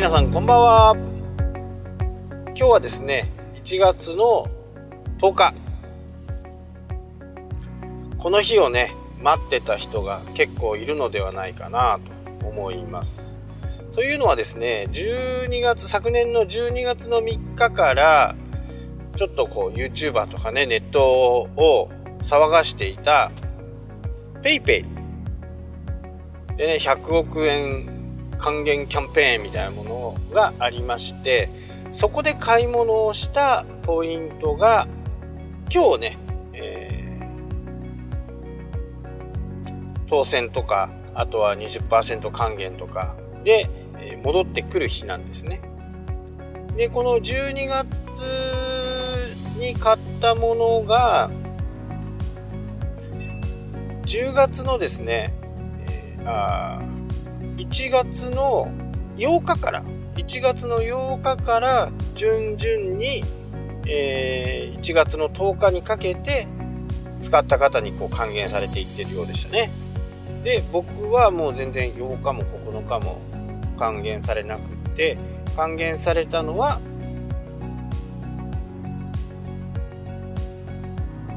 [0.00, 0.96] 皆さんこんばんは。
[2.46, 3.30] 今日はですね
[3.62, 4.46] 1月の
[5.18, 5.54] 10日。
[8.16, 12.00] この日をね待ってた人が結構いるのではないかな
[12.40, 13.38] と思います。
[13.92, 18.34] というのはですね12月昨年の12月の3日から
[19.16, 21.90] ちょっとこう YouTuber とかねネットを
[22.20, 23.30] 騒がしていた
[24.40, 24.82] PayPay
[26.56, 27.99] でね100億円
[28.40, 31.50] 還元キャンペーンみたいなものがありまして
[31.90, 34.88] そこで買い物をしたポイントが
[35.72, 36.18] 今日ね、
[36.54, 43.68] えー、当選とかあとは20%還元とかで
[44.24, 45.60] 戻ってくる日なんですね。
[46.76, 48.24] でこの12月
[49.58, 51.30] に買ったものが
[54.02, 55.34] 10月のですね、
[55.88, 56.82] えー、あ
[57.60, 58.72] 1月の
[59.18, 63.22] 8日から1月の8日から順々に、
[63.86, 66.48] えー、1月の10日にかけて
[67.18, 69.70] 使った方にこう還元されていってるようでしたね。
[70.42, 73.20] で僕はもう全然8日も9日も
[73.78, 74.62] 還元されなく
[74.94, 75.18] て
[75.54, 76.80] 還元されたのは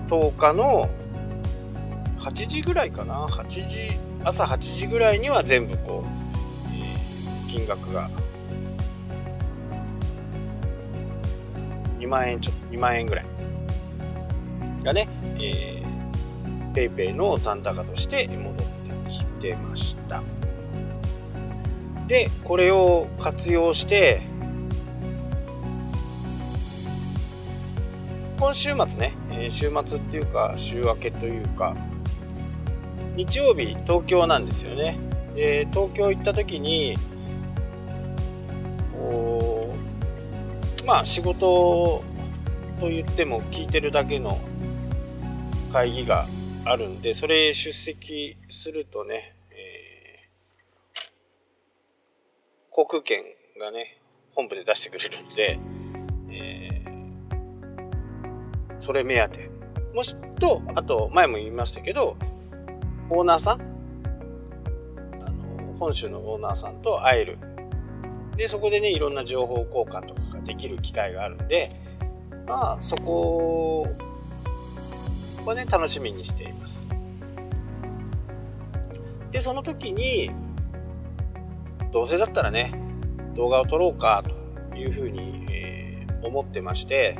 [0.07, 0.89] 10日の
[2.19, 6.07] 8時ぐらいかな？8時朝8時ぐらいには全部こう、
[6.73, 8.09] えー、金額が。
[11.99, 13.25] 2万円ちょ2万円ぐらい。
[14.83, 15.07] がね、
[15.37, 18.67] えー、ペイペイの残高として戻っ
[19.05, 20.21] てきてました。
[22.07, 24.21] でこれを活用して
[28.37, 29.15] 今週末ね、
[29.49, 31.75] 週末っていうか週明けというか
[33.15, 34.97] 日曜日東京なんですよね。
[35.35, 36.95] で東京行った時に
[40.85, 42.03] まあ仕事
[42.79, 44.37] と言っても聞いてるだけの
[45.71, 46.27] 会議が
[46.65, 50.99] あるんでそれ出席するとね、えー、
[52.69, 53.23] 航空券
[53.59, 53.97] がね
[54.33, 55.59] 本部で出してくれるんで、
[56.29, 59.49] えー、それ目当て
[59.93, 62.17] もしとあと前も言いましたけど
[63.09, 63.61] オーナーさん？
[65.21, 67.37] あの本州のオーナーさんと会える。
[68.37, 71.69] でそこでねいろんな情報交換とかができる機会があるんで
[72.47, 73.87] まあそこ
[75.45, 76.89] はね楽しみにしています。
[79.29, 80.31] でその時に
[81.91, 82.73] どうせだったらね
[83.35, 84.23] 動画を撮ろうか
[84.71, 87.19] というふうに、えー、思ってまして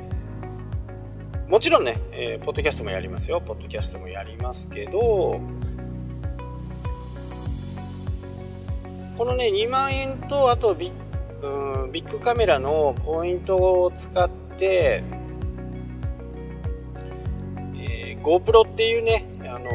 [1.47, 3.39] もちろんね、えー、ポッドキャストもやりますよ。
[3.41, 5.39] ポッドキャストもやりますけど
[9.18, 10.91] このね2万円とあとビ
[11.41, 15.03] ッ,、うん、ビッグカメラのポイントを使って、
[17.75, 19.69] えー、GoPro っていうね、あの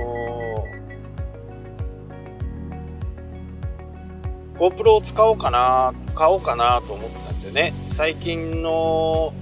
[4.55, 7.73] ー、GoPro を使おうかな買おうかなと思ったんですよね。
[7.87, 9.33] 最近の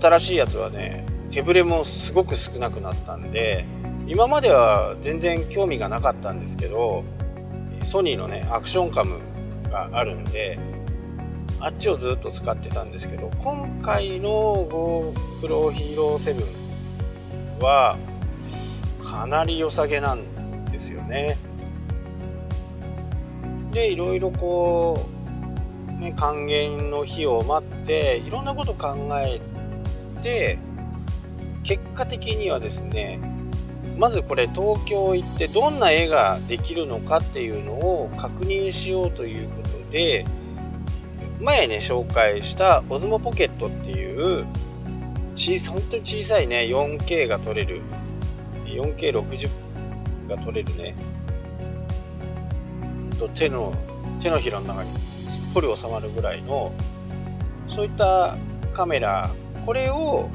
[0.00, 3.64] 新しいやつはね手ぶれもすごく少なくなったんで
[4.08, 7.04] 今までは全然興味がなかったんですけど
[7.86, 9.20] ソニーのねアクションカム
[9.70, 10.58] があるんで
[11.60, 17.96] あっちをずっと使ってたんですけど今回の GoPro Hero 7は
[19.02, 21.38] かなり良さげなんですよね。
[23.70, 25.08] でいろいろこ
[25.88, 29.40] う、ね、還元の日を待っていろんなこと考え
[30.22, 30.58] て
[31.62, 33.20] 結果的にはですね
[33.96, 40.26] まずこれ東京行ってどんな絵ができるのかっていうのを確認しようということで
[41.40, 44.46] 前ね紹介したオズモポケットっていう
[45.34, 47.82] 小本当に小さいね 4K が撮れる。
[48.64, 49.48] 4K60
[50.28, 50.94] が撮れるね。
[53.18, 53.72] と手の
[54.20, 54.90] 手のひらの中に
[55.28, 56.72] すっぽり収まるぐらいの
[57.68, 58.36] そういった
[58.72, 59.30] カメラ。
[59.64, 60.28] これを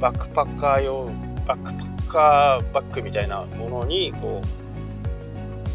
[0.00, 1.06] バックパッカー用
[1.44, 4.68] バックパッカーバッグみたいなものにこう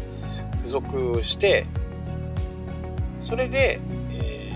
[0.04, 1.66] 付属して
[3.20, 3.80] それで、
[4.12, 4.52] え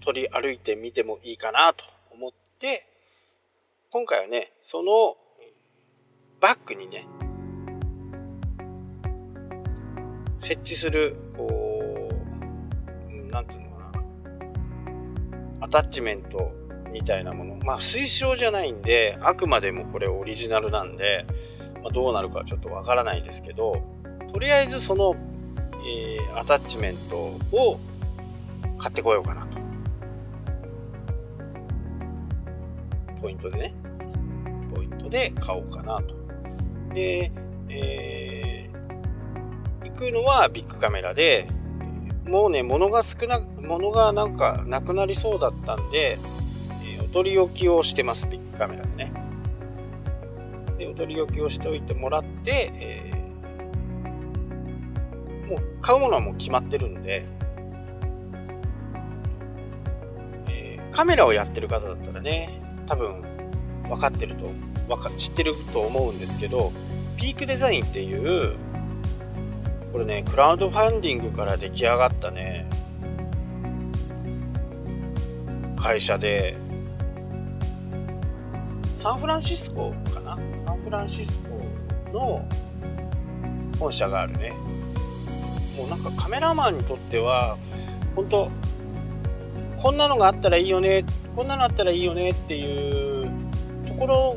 [0.00, 2.86] ー、取り歩いてみてもいいかなと思って
[3.90, 5.16] 今回はねその
[6.40, 7.06] バッグにね
[10.38, 13.92] 設置するこう何ていうのか
[15.60, 15.64] な。
[15.64, 16.57] アタッチメント
[16.98, 17.56] みたいなもの。
[17.64, 21.26] まあ推奨じゃないんであくまでもこれオリジナルなんで、
[21.80, 23.80] まあ、どうなるかちょっとわからないですけど
[24.32, 25.14] とりあえずその、
[25.86, 27.78] えー、アタッチメントを
[28.78, 29.58] 買ってこようかなと。
[33.22, 33.74] ポイントでね。
[34.74, 36.16] ポイントで買おうかなと。
[36.94, 37.30] で、
[37.68, 41.46] えー、行くのはビッグカメラで
[42.26, 46.18] もうね物が少な物がなんかなくなりそうだったんで、
[47.12, 49.12] 取り置きをしてますビッグカメラでね。
[50.78, 57.26] でお取り置きをしておいてもらって、えー、もう買うものはもう決まってるんで、
[60.48, 63.22] えー、カメラをやってる方だったらね多分
[63.88, 64.46] 分かってると
[64.86, 66.72] 分か知ってると思うんですけど
[67.16, 68.54] ピークデザインっていう
[69.92, 72.68] これねクラウドファンディングから出来上がったね
[75.76, 76.56] 会社で
[78.98, 80.34] サンフランシスコかな？
[80.66, 82.44] サンフランシスコの
[83.78, 84.52] 本社があるね。
[85.76, 87.56] もうなんかカメラマンにとっては
[88.16, 88.50] 本当
[89.76, 91.04] こんなのがあったらいいよね
[91.36, 93.30] こんなのあったらいいよねっていう
[93.86, 94.36] ところ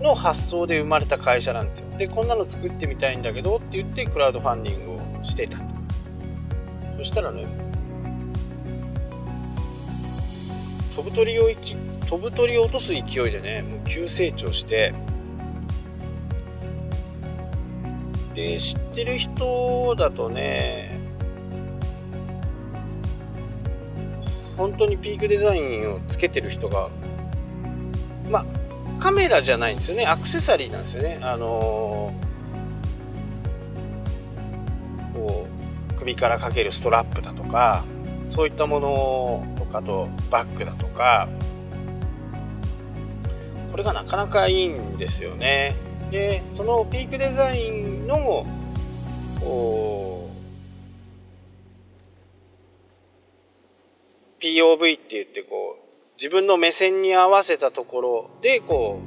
[0.00, 1.90] の発想で生まれた会社なんですよ。
[1.98, 5.64] でこんなの作ってみたいんだけどって言ってクラウドファンディングをしてたと。
[6.96, 7.44] そしたらね
[10.96, 11.76] 飛ぶ鳥を生きっ
[12.10, 14.92] 飛ぶ鳥を落とす勢いでねもう急成長して
[18.34, 20.98] で知ってる人だとね
[24.56, 26.90] 本当にピークデザインをつけてる人が
[28.28, 28.46] まあ
[28.98, 31.20] カメラじゃないんですよねアクセサリーなんですよね。
[31.22, 35.46] あのー、こ
[35.88, 37.84] う首からかけるストラップだとか
[38.28, 41.28] そういったものとかとバッグだとか
[43.70, 45.76] これがなかなかいいんですよね。
[46.10, 48.44] でそのピークデザインの
[54.40, 55.80] POV って言ってこう
[56.16, 59.00] 自分の目線に合わせたところでこ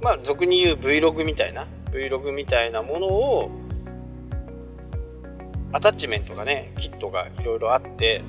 [0.00, 3.50] うまあ俗に言う Vlog みたいな Vlog みたいなものを
[5.72, 8.22] アタッチメントがねキットがいろいろあって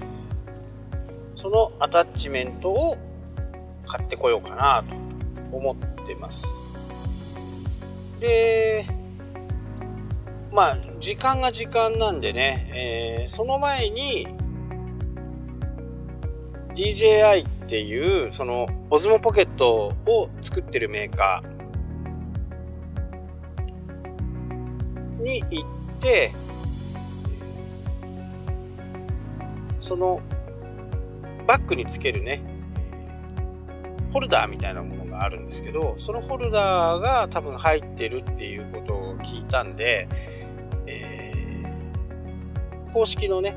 [1.45, 2.95] そのアタッチメントを
[3.85, 4.83] 買ってこようかな
[5.47, 6.63] と思ってます。
[8.19, 8.83] で
[10.51, 12.71] まあ時間が時間なんでね、
[13.21, 14.27] えー、その前に
[16.73, 26.31] DJI っていうそのオズモポケットを作ってるメーカーに行って
[29.79, 30.23] その
[31.47, 32.41] バッグにつけるね
[34.11, 40.07] ホルダーみたいなものがあるんですけどそのホルダーが多分入ってるっていうことを聞いたんで、
[40.87, 43.55] えー、公式のね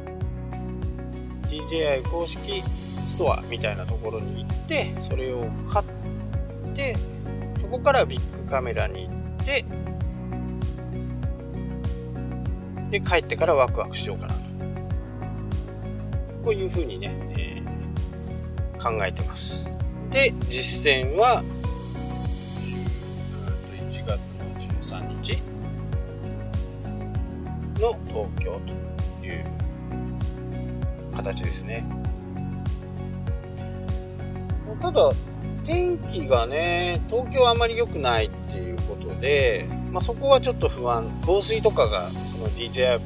[1.42, 2.62] DJI 公式
[3.04, 5.86] ストアみたいなところに行ってそれを買っ
[6.74, 6.96] て
[7.54, 9.64] そこからビッグカメラに行って
[12.90, 14.48] で帰ってからワクワクしようかなと。
[16.42, 17.47] こういうふうにね、え、
[18.78, 19.70] 考えてます。
[20.10, 21.42] で実践は
[23.88, 25.42] 1月の13日
[27.80, 28.60] の東京
[29.20, 29.44] という
[31.14, 31.84] 形ですね。
[34.80, 35.12] ただ
[35.64, 41.06] 天気がね東京はあまり良くないっていうことで、まあ、そこはちょっと不安。
[41.26, 43.00] 防水とかがその DJI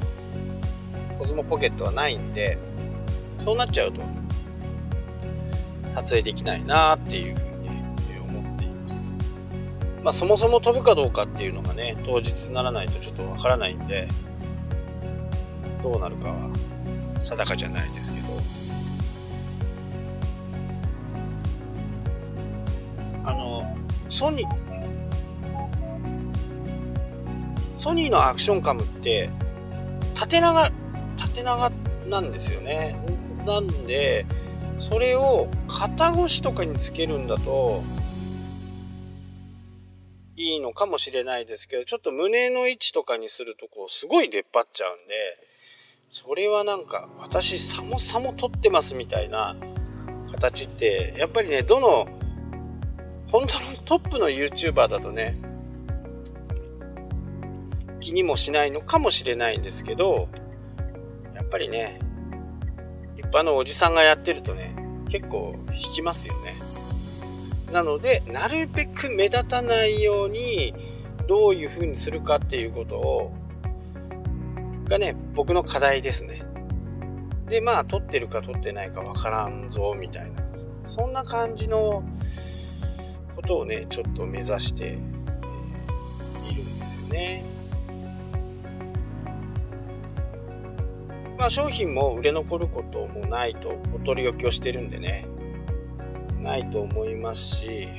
[1.17, 2.57] コズモポケットはないんで
[3.39, 4.01] そうなっちゃうと。
[5.93, 7.83] 撮影できないなっていうふうに、ね、
[8.27, 9.09] 思っています。
[10.03, 14.07] まあそもそも飛ぶかどうかっていうのがね当日にならないとちょっとわからないんで
[15.81, 16.49] どうなるかは
[17.19, 18.27] 定かじゃないですけど。
[23.25, 23.77] あの
[24.09, 24.63] ソニー
[27.77, 29.29] ソニーのアクションカムって
[30.13, 30.69] 縦長
[31.17, 31.71] 縦長
[32.07, 32.95] なんですよね。
[33.45, 34.25] なんで
[34.79, 37.83] それを肩越しとかにつけるんだと
[40.35, 45.13] いいのかもしれないですけどちょっと胸の位置とかにするとこうすごい出っ張っちゃうんで
[46.09, 49.55] それはなんか私さもさも撮ってますみたいな
[50.31, 52.07] 形ってやっぱりねどの
[53.27, 55.37] 本当のトップの YouTuber だとね
[57.99, 60.27] 気にもしないのかもしれないんですけど
[61.35, 61.99] やっぱりね
[63.33, 64.75] 一般のおじさんがやってるとね
[65.09, 66.53] 結構引きますよね。
[67.71, 70.75] なのでなるべく目立たないように
[71.27, 73.33] どういう風にするかっていうことを
[74.85, 76.43] がね僕の課題ですね。
[77.47, 80.43] でまあ撮ってるか撮ってないかわからんぞみたいな。
[80.85, 82.03] そんな感じの
[83.35, 84.99] ことをねちょっと目指して、
[86.51, 87.43] いるんですよね。
[91.43, 95.27] まあ商品も売れ残ることもないとお取り置きをしてるんでね。
[96.41, 97.89] ないと思いますし、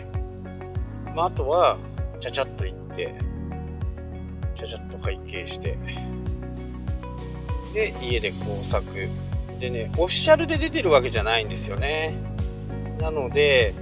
[1.15, 1.77] まあ、あとは
[2.21, 3.15] ちゃちゃっと行って
[4.55, 5.77] ちゃちゃっと会計して
[7.75, 8.87] で家で工作。
[9.59, 12.17] でねオフィシャルで出てるわけじゃないんですよね。
[12.99, 13.75] なので、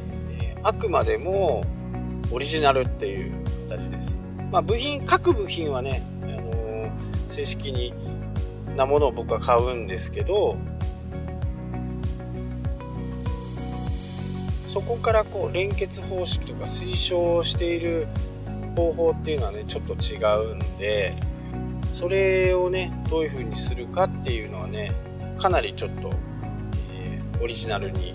[0.65, 1.63] あくまでも
[2.33, 3.33] オリジナルっていう
[3.69, 4.25] 形です。
[4.51, 6.91] まあ部品各部品はね、あのー、
[7.29, 7.95] 正式に
[8.77, 10.57] なものを僕は買うんですけど
[14.67, 18.09] そこからこう連結方式とか推奨している
[18.75, 20.17] 方法っていうのはねちょっと違
[20.53, 21.15] うんで
[21.91, 24.93] それをねどういう風にするかっていうのはね
[25.39, 26.11] かなりちょっと、
[26.95, 28.15] えー、オリジナルに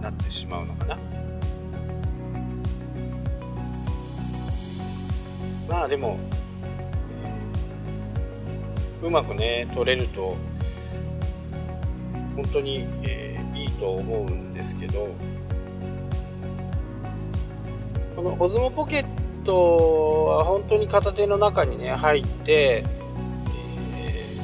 [0.00, 0.98] なってしまうのかな。
[5.68, 6.18] まあでも、
[9.04, 10.34] うまくね取れると
[12.34, 15.08] 本当に、えー、いいと思うんですけど
[18.16, 19.06] このオズモポケッ
[19.44, 22.84] トは本当に片手の中にね入って、
[23.94, 24.36] え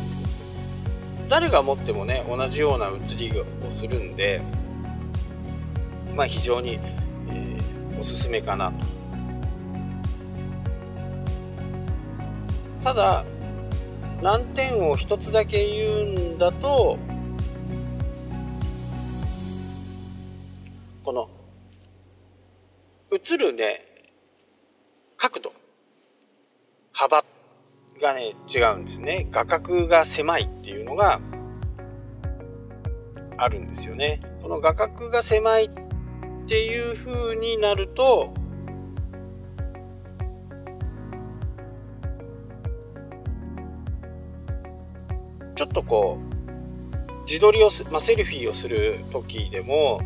[1.26, 4.42] ー、誰が持ってもね同じような写りをするんで
[6.14, 6.78] まあ非常に、
[7.30, 9.00] えー、おすすめかなと。
[12.84, 13.24] ただ
[14.22, 16.98] 難点を一つだけ言うんだと
[21.02, 21.30] この
[23.12, 23.86] 映るね
[25.16, 25.52] 角度。
[26.92, 27.24] 幅
[28.00, 29.26] がね違うんですね。
[29.30, 31.20] 画角が狭いっていうのが
[33.36, 34.20] あるんですよね。
[34.42, 35.70] この画角が狭いっ
[36.46, 38.34] ていう風になると
[45.60, 50.00] ちょっとこう自撮りを、まあ、セルフィーをする時でも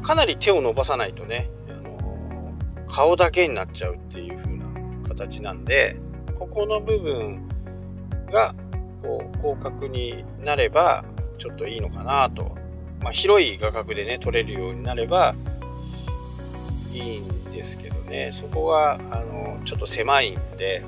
[0.00, 2.54] かなり手を伸ばさないとねあの
[2.86, 4.64] 顔だけになっちゃうっていう風な
[5.08, 5.96] 形なんで
[6.36, 7.48] ここの部分
[8.30, 8.54] が
[9.02, 11.04] こう広角になれば
[11.36, 12.56] ちょっといいのかなと、
[13.02, 15.34] まあ、広い画角でね撮れるようになれば
[16.92, 18.30] いいんですけどね。
[18.30, 20.84] そこがあのちょっと狭いんで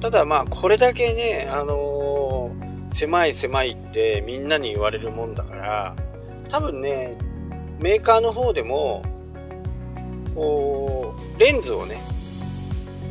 [0.00, 2.54] ただまあこれだけねあの
[2.88, 5.96] 狭い狭いってみんなに言われるもんだから
[6.48, 7.16] 多分ね
[7.80, 9.02] メーカーの方でも
[10.34, 11.98] こうレンズをね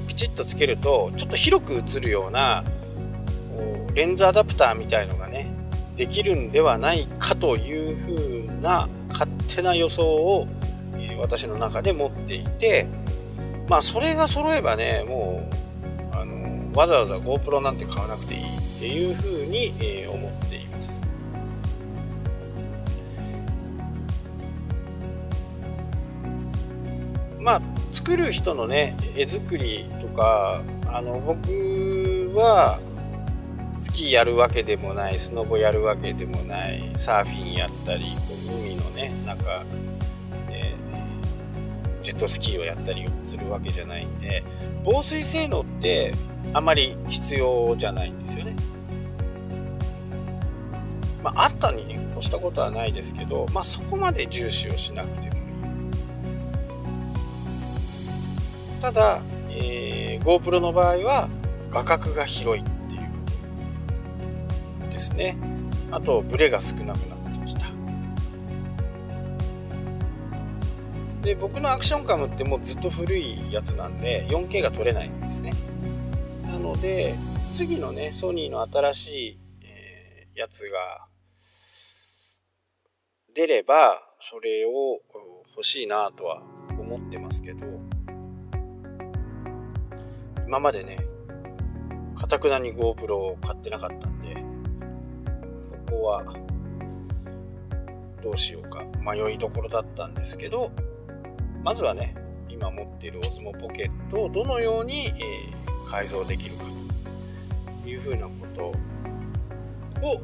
[0.08, 2.64] ピチッとつけるとちょっと広く映るような
[3.94, 5.52] レンズアダプターみたいのがね
[5.96, 10.46] できるんではないかという風な勝手な予想を、
[10.98, 12.86] え私の中で持っていて
[13.70, 15.65] まあそれが揃えばねもう
[16.76, 21.02] わざわざ GoPro なんて買わなくていいっていう風に、え思っています。
[27.40, 32.80] まあ作る人のね絵作りとかあの僕は
[33.80, 38.06] スキーやるわけでもないスノボやるわけでもないサーフィンやったり
[38.48, 39.64] 海のねなんか、
[42.06, 44.44] ジェットスキーをやったりするわけじゃないんで
[44.84, 46.14] 防水性能って
[46.54, 48.56] あまり必要じゃないんですよね。
[51.24, 55.32] まあ、あったに越したことはないですけど、まあ、そこまで重視をしなくてもいい。
[58.80, 61.28] ただ、えー、GoPro の場合は
[61.72, 63.08] 画角が広いっていうこ
[64.86, 65.36] とですね。
[65.90, 67.15] あとブレが少なくなっ
[71.26, 75.54] で僕のアクションカムってもうずっと古いやつなんで 4K が撮れないんですね。
[76.44, 77.16] なので
[77.52, 81.08] 次のねソニーの新しい、えー、やつが
[83.36, 85.02] 出ればそれを
[85.50, 86.42] 欲しいなとは
[86.80, 87.66] 思ってますけど
[90.48, 90.98] 今までね、
[92.16, 94.36] かたくなに GoPro を買ってなかったんで、
[95.88, 96.24] ここは、
[98.22, 100.72] どうしようか迷いどころだったんですけど、
[101.66, 102.14] まずはね、
[102.48, 106.66] 今持っている Osmo ポケットをどのように、えー、改造できるか
[107.82, 110.22] というふうなことを、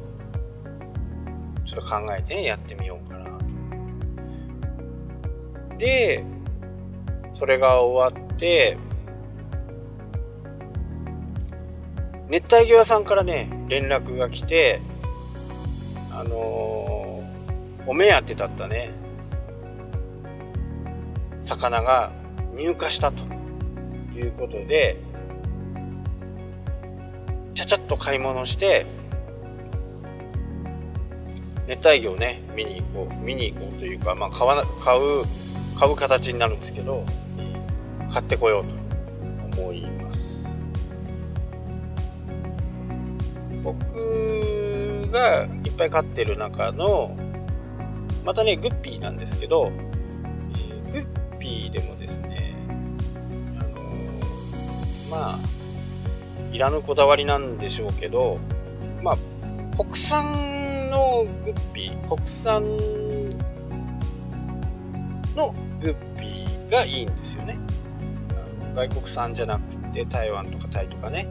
[1.64, 3.44] ちょっと考えて、ね、やってみようかなと。
[5.78, 6.24] で
[7.32, 8.78] それが終わって
[12.28, 14.80] 熱帯魚屋さんからね連絡が来て
[16.12, 19.01] あのー、お目当てだったね
[21.42, 22.12] 魚が
[22.54, 23.24] 入荷したと
[24.14, 24.98] いうことで
[27.54, 28.86] ちゃちゃっと買い物して
[31.66, 35.24] 熱帯魚をね見に行こう見に行こうというか、まあ、買わ買う
[35.78, 37.04] 買う形になるんですけど
[38.10, 38.64] 買ってこよう
[39.54, 40.54] と思います。
[43.62, 47.16] 僕がいっぱい飼ってる中の
[48.24, 49.70] またねグッピーなんですけど
[50.92, 52.54] グッピーでもですね
[53.58, 53.80] あの
[55.10, 55.38] まあ
[56.52, 58.38] いらぬこだわりなんでしょうけど
[59.02, 59.18] まあ
[59.76, 60.24] 国産
[60.90, 62.62] のグッピー国産
[65.34, 67.58] のグッピーがいいんですよね。
[68.74, 71.26] 外国産じゃなくて台湾とかタイとかね。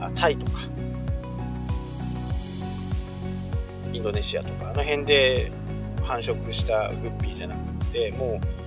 [0.00, 0.60] あタイとか。
[3.92, 5.52] インドネシアとかあの辺で
[6.02, 8.59] 繁殖したグッピーじゃなくてもう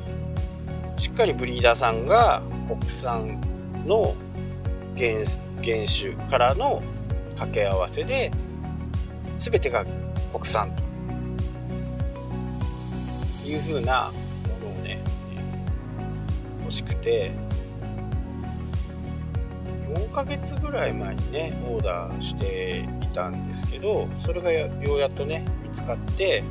[1.04, 3.42] しっかりブリーダーさんが国産
[3.86, 4.16] の
[4.96, 5.26] 原
[5.62, 6.82] 原種からの
[7.32, 8.32] 掛け合わせで
[9.36, 9.84] 全てが
[10.32, 10.84] 国産と。
[13.46, 14.14] いうふうな
[14.62, 15.04] ものをね
[16.62, 17.34] 欲しくて
[19.90, 26.46] 4ヶ月ぐらい前にねオーダーしていたんですけどそれがようやっとね見つかって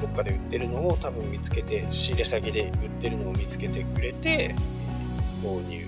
[0.00, 4.54] どっかで売ってるのを多分見つけて仕入れ先で売ってるのを見つけてくれて
[5.44, 5.84] 購入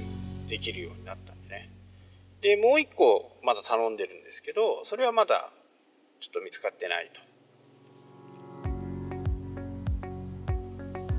[0.47, 1.71] できるようになったんでね。
[2.42, 5.51] でもう一個まだ頼んでるんですけどそれはまだ
[6.20, 7.20] ちょっと見つかってないと。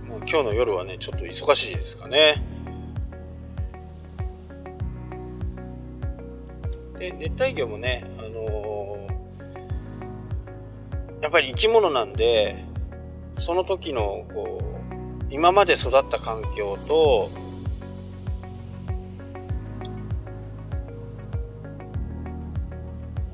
[0.08, 2.36] もう今日の夜はねちょっと忙しいですかね。
[7.00, 12.72] で熱帯魚もねあのー、やっぱり生き物なんで
[13.38, 17.30] その時のこう今まで育った環境と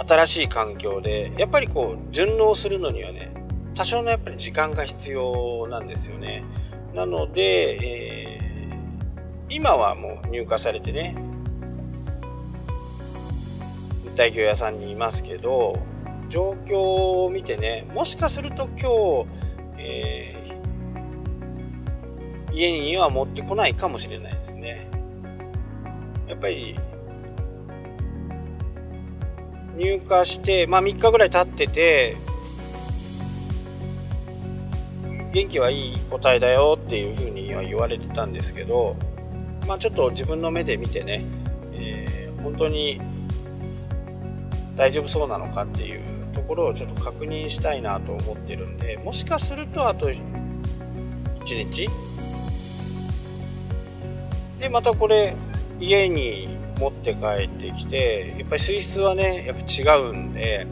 [0.07, 3.31] 新しい環境でやっぱりこう順応するのにはね
[3.75, 6.43] 多少のやっぱり時間が必要なんですよね。
[6.93, 11.15] なので、えー、今はもう入荷されてね
[14.03, 15.77] 熱帯魚屋さんにいますけど
[16.29, 19.27] 状況を見てねもしかすると今日、
[19.79, 24.87] えー、家には持ってこないかもしれないですね。
[26.27, 26.75] やっぱり
[29.75, 32.17] 入荷して、まあ、3日ぐらい経ってて
[35.31, 38.95] 元気はいい個体だよっていうふうには言われてたんですけど、
[39.67, 41.23] まあ、ちょっと自分の目で見てね、
[41.73, 42.99] えー、本当に
[44.75, 46.08] 大丈夫そうなのかっていう
[46.49, 50.19] ころをちょっと確認したいなと思ってるんでもしかするとあと1
[51.45, 51.87] 日。
[54.59, 55.35] でまたこれ
[55.79, 60.65] 家に持って帰ってきてやっぱり水質はねやっぱ違うんで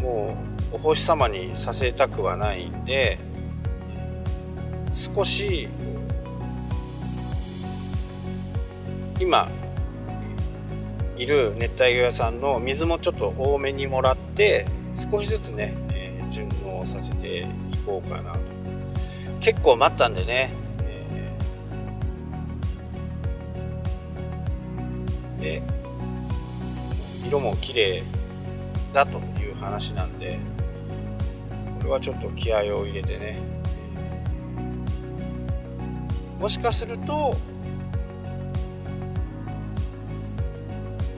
[0.00, 0.36] も
[0.72, 3.18] うお星様にさせたくはないんで
[4.92, 5.68] 少し
[9.20, 9.50] 今
[11.16, 17.46] いる熱帯魚屋さんの水もちょっと多めにもらって少しずつね、えー、順応させてい
[17.86, 18.38] こうかなと。
[19.40, 20.64] 結構待ったんでね
[25.38, 25.62] で
[27.26, 28.02] 色も綺麗
[28.94, 30.38] だという話なんで
[31.80, 33.38] これはちょっと気合を入れてね
[36.40, 37.36] もしかすると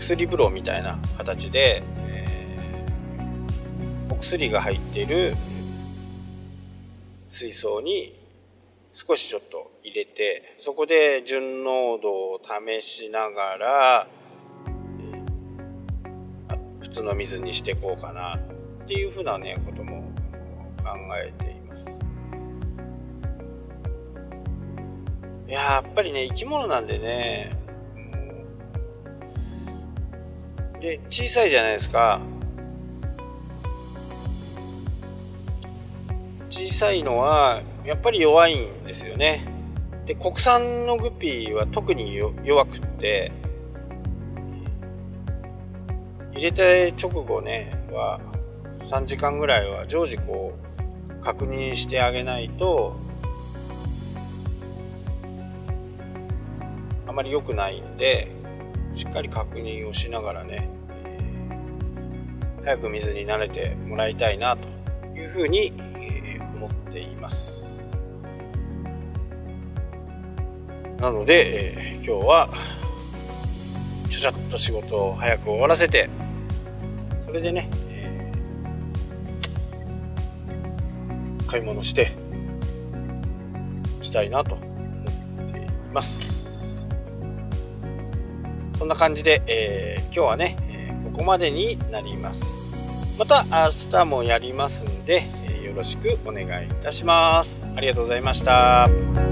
[0.06, 5.34] 薬風呂みたいな形で、えー、お薬が入っている
[7.28, 8.16] 水槽に
[8.92, 14.06] 少しちょっと入れてそこで純濃度を試しながら
[16.80, 18.38] 普通の水にしていこうかなっ
[18.86, 20.12] ていうふうなねことも
[20.78, 20.84] 考
[21.20, 21.98] えています。
[25.48, 27.65] ややっぱりね生き物なんでね
[30.80, 32.20] で小さいじゃないですか。
[36.48, 39.46] 小さいのはやっぱり弱いんですよね。
[40.04, 43.32] で国産のグピーは特に弱くって
[46.32, 48.20] 入れて直後ねは
[48.78, 50.54] 3時間ぐらいは常時こ
[51.10, 52.96] う確認してあげないと
[57.08, 58.28] あまり良くないんで
[58.96, 64.68] しっかり確認をしながらね、えー、早く水に慣れてもらいたいなと
[65.14, 67.84] いうふうに、えー、思っています。
[70.98, 72.48] なので、えー、今日は
[74.08, 76.08] ちゃちゃっと仕事を早く終わらせて
[77.26, 82.12] それでね、えー、買い物して
[84.00, 86.45] したいなと思っています。
[88.86, 92.66] んな感じで、えー、今日はね、えー、ここまでになります。
[93.18, 97.64] また明日もやりますんで、えー、よろしくお願いいたします。
[97.76, 99.25] ありがとうございました。